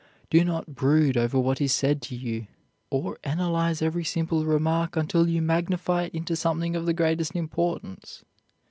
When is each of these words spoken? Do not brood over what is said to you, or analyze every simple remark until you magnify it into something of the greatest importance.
Do 0.31 0.43
not 0.43 0.73
brood 0.73 1.15
over 1.15 1.37
what 1.37 1.61
is 1.61 1.71
said 1.73 2.01
to 2.01 2.15
you, 2.15 2.47
or 2.89 3.19
analyze 3.23 3.83
every 3.83 4.03
simple 4.03 4.45
remark 4.47 4.95
until 4.95 5.29
you 5.29 5.43
magnify 5.43 6.05
it 6.05 6.15
into 6.15 6.35
something 6.35 6.75
of 6.75 6.87
the 6.87 6.93
greatest 6.95 7.35
importance. 7.35 8.25